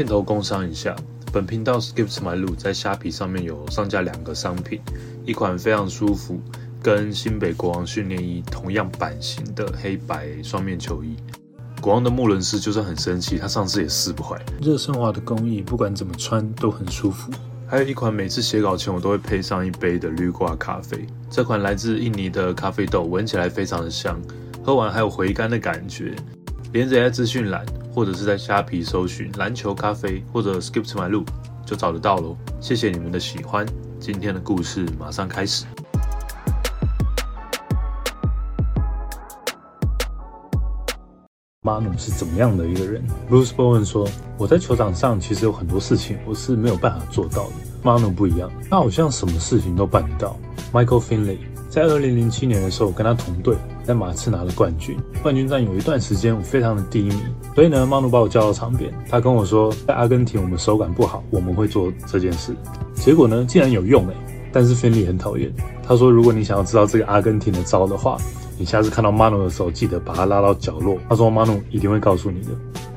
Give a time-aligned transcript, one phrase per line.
[0.00, 0.96] 片头工商一下，
[1.30, 4.80] 本频道 Skip to My Look 在虾皮上面有上架两个商品，
[5.26, 6.40] 一款非常舒服，
[6.82, 11.16] 跟新北国王训练衣同样版型的黑白双面球衣。
[11.82, 14.42] 国王的穆伦斯就算很生气，他上次也撕不坏。
[14.62, 17.30] 热升华的工艺，不管怎么穿都很舒服。
[17.66, 24.18] 还有一款每次写稿前我都会配上一杯的绿挂咖啡，这款来自印尼的咖啡豆，闻起来非常的香，
[24.64, 26.16] 喝完还有回甘的感觉。
[26.72, 27.64] 连着在资讯栏。
[27.92, 31.26] 或者是在虾皮搜寻篮球咖啡或者 Skip to my loop
[31.66, 32.36] 就找得到喽。
[32.60, 33.66] 谢谢你们的喜欢，
[33.98, 35.64] 今天的故事马上开始。
[41.62, 44.08] 马努是怎么样的一个人？Bruce Bowen 说
[44.38, 47.54] ：“我在球场上其实有很多事情我是没有办法做到的。
[47.82, 50.36] 马努不一样，他好像什么事情都办得到。
[50.72, 51.38] ”Michael Finley。
[51.70, 54.98] 在二零零七年的时候，我跟他同队，在马刺拿了冠军。
[55.22, 57.14] 冠军战有一段时间我非常的低迷，
[57.54, 62.56] 所以呢，马努把我叫到场边，他跟我说，在阿根廷我们手感不好，我们会做这件事。
[62.94, 64.14] 结果呢，竟然有用哎！
[64.52, 65.48] 但是芬利很讨厌，
[65.86, 68.18] 他说，如果你想要知道这个阿根廷的招的话，
[68.58, 70.98] 你下次看到马努的时候，记得把他拉到角落。
[71.08, 72.48] 他说，马努一定会告诉你的。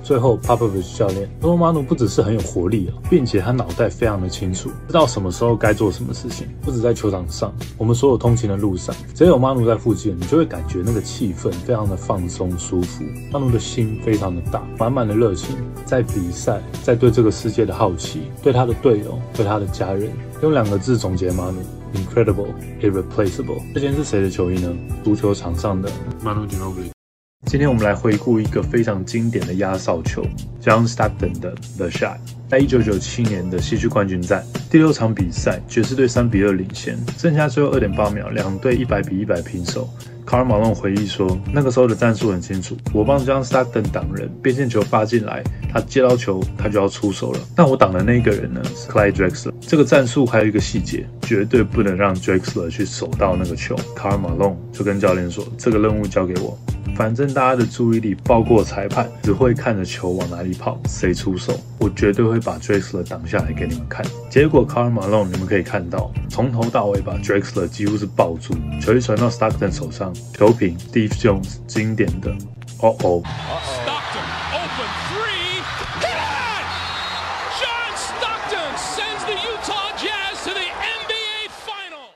[0.03, 6.45] 最后，Popovich 教练罗，马努不只是很有活力啊，并且他脑袋非常的清楚，知道什么时候该做什么事情。
[6.61, 13.05] 不止在球场上，我们所有通勤的路上，只要有马努在附近，你就会感觉那个气氛非常的放松舒服。
[13.31, 21.61] 马努的心非常的大，满满的热情，在比赛，在对这个世界的好奇，对他的队友，对他的家人，用两个字总结马努
[21.97, 22.47] ：incredible,
[22.81, 23.61] irreplaceable。
[23.73, 24.69] 这件是谁的球衣呢？
[25.01, 25.89] 足球场上的
[26.23, 27.02] Manu g i n o b l i。
[27.45, 30.25] 今天我们来回顾一个非常经典的压哨球
[30.61, 32.17] ，John Stockton 的 The Shot。
[32.49, 39.87] 在一九九七年的西区冠军战第六场比赛，爵士队三比二领先，剩下最后二点八秒，两队一百比一百平手。
[40.25, 47.39] 卡尔马龙回忆说，那个时候的战术很清楚，我帮 John Stockton 挡人，边线球发进来，他接到球，他就要出手了。
[47.55, 49.53] 但我挡的那个人呢，是 Clyde Drexler。
[49.59, 53.75] 这个战术还有一个细节，绝对不能让 Drexler 去守到那个球。
[53.95, 56.57] 卡尔马龙就跟教练说，这个任务交给我。
[56.95, 64.05] 反正大家的注意力，包括裁判，只会看着球往哪里跑，谁出手，我绝对会把 Drexler 挡下来给你们看。
[64.29, 72.31] 结果 c a r Malone，你们可以看到，从头到尾把 Drexler 几乎是抱住，球一传到 Stockton 手上，球平，Steve Jones 经典的，
[72.79, 73.23] 哦哦。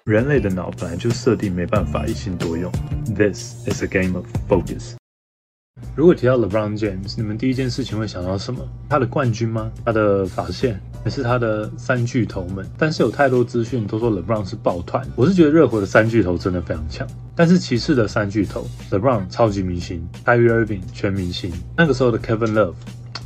[0.07, 2.71] 人类的脑本来就设定没办法一心多用。
[3.13, 4.93] This is a game of focus。
[5.97, 8.65] 如果提到 LeBron James，你们第一件事情会想到什么？
[8.87, 9.69] 他的冠军吗？
[9.83, 10.79] 他的发线？
[11.03, 12.65] 还是他的三巨头们？
[12.77, 15.05] 但是有太多资讯都说 LeBron 是抱团。
[15.17, 22.75] 我是觉得热火的三巨头真的非常强，但是骑士的三巨头，LeBron 超级明星，Kyrie Irving 全明星，那个时候的 Kevin Love，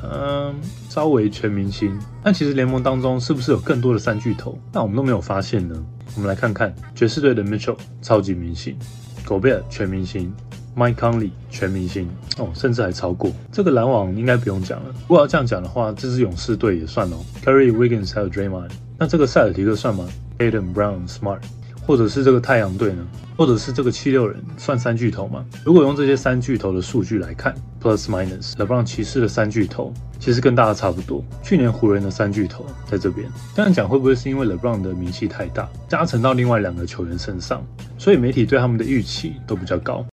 [0.04, 0.56] 嗯，
[0.90, 1.96] 稍微全明星。
[2.24, 4.58] 但其实联盟当中是不是有更多的三巨头？
[4.74, 5.76] 那我们都没有发现呢？
[6.16, 8.78] 我们来看看爵士队的 Mitchell 超级明星
[9.26, 10.34] ，Gobert 全明星
[10.76, 14.94] ，Mike Conley 全明星哦，甚至还超过这个篮网应该不用讲了。
[15.08, 20.08] 如果要这样讲的话，这支勇士队也算哦，Curry Wiggins 还有 Draymond，那这个塞尔提克算吗
[20.40, 21.40] ？Adam Brown Smart。
[21.86, 23.06] 或者是这个太阳队呢？
[23.38, 25.44] 或者是这个七六人算三巨头吗？
[25.66, 31.24] 如果用这些三巨头的数据来看，plus minus，LeBron 骑士的三巨头其实跟大家差不多。
[31.42, 37.66] 去年湖人的三巨头在这边，这样讲会不会是因为 LeBron 的名气太大，加成到另外两个球员身上，
[37.98, 40.06] 所以媒体对他们的预期都比较高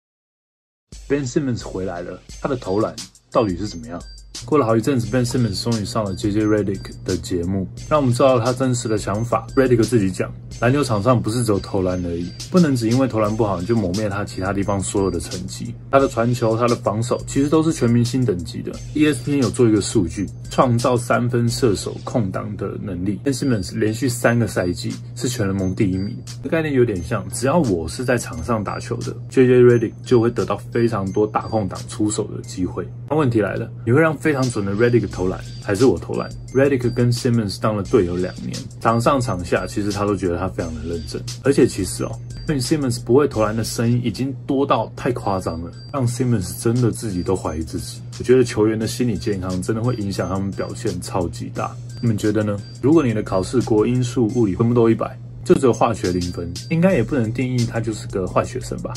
[1.07, 2.97] ？Ben Simmons 回来了，他的投篮
[3.31, 4.01] 到底是怎么样？
[4.45, 9.47] 过了好一阵子，Ben Simmons 终于上了 JJ Redick 的节目，让我们知道他真实的想法。
[9.55, 15.75] Redick 自己讲，篮球场上不是只有投篮而已，不能只因为投篮不好你就抹灭他其他地方所有的成绩。
[15.91, 18.73] 他的传球、他的防守，其实都是全明星等级的。
[18.95, 26.17] ESPN 有做一个数据，创造三分射手空档的能力，Ben Simmons 连续三个赛季是全联盟第一名。
[26.43, 32.87] 这概念有点像，只要我是在场上打球的，JJ Redick 就会得到非常多打空档出手的机会。
[33.11, 41.19] 那问题来了，你会让非非常准的 Redick 投篮，还是我投篮？Redick 跟 Simmons 当了队友两年，场上场下其实他都觉得他非常的认真。
[41.43, 42.13] 而且其实哦，
[42.47, 48.03] 因为 Simmons 不会投篮的声音已经多到太夸张了，让 Simmons 真的自己都怀疑自己。
[48.19, 51.75] 我觉得球员的心理健康真的会影响他们表现超级大。
[52.03, 52.55] 你们觉得呢？
[52.83, 58.93] 如果你的考试国英数物理分不都一百，就只有化学零分，应该也不能定义他就是个坏学生吧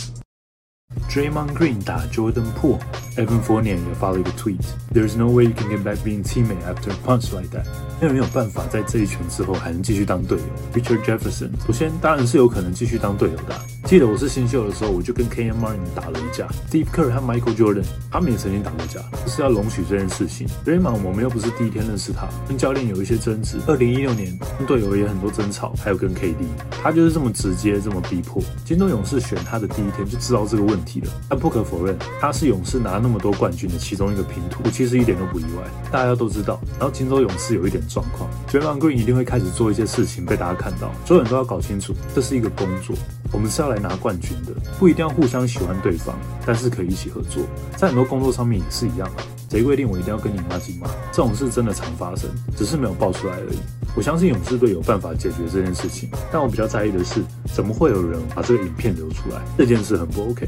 [1.10, 6.22] ？Draymond Green 打 Jordan Poole，Evan Fournier 也发了一个 tweet：There's no way you can get back being
[6.22, 7.64] teammate after a punch like that。
[8.00, 10.80] 没有人有办法在这一拳之后还能继续当队友。
[10.80, 13.54] Richard Jefferson 首先当然是有可能继续当队友的。
[13.91, 20.47] 记得我是新秀的时候，我就跟 k martin 打了一架，Steve Kerr 和 Michael Jordan 他们也曾经打过架，就是要容许这件事情。
[20.65, 26.37] Raymond，我们又不是第一天认识他，跟教练有一些争执，二零一六年跟队友也很多争吵，还有跟 KD，
[26.81, 28.41] 他就是这么直接，这么逼迫。
[28.63, 36.61] 金州勇士选他的第一天就知道这个问题了，但不可否认，他是勇士拿那么多冠军的其中一个拼图，其实一点都不意外，大家都知道。
[36.79, 42.95] 然后金州勇士有一点状况，Raymond Green 一定会开始做一些事情被大家看到，所有人都要搞清楚，这是一个工作。
[43.33, 47.43] 我们是要来拿冠军的，不一定要互相喜欢对方，但是可以一起合作。
[47.75, 49.23] 在很多工作上面也是一样啊。
[49.49, 50.87] 谁规定我一定要跟你妈鸡妈？
[51.11, 53.57] 这种事真的常发生，只是没有爆出来而已。
[53.97, 57.21] 我相信勇士队有办法解决这件事情，但我比较在意的是，
[57.53, 59.41] 怎么会有人把这个影片流出来？
[59.57, 60.47] 这件事很不 OK。